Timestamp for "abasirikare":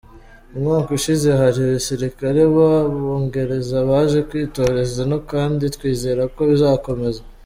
1.65-2.41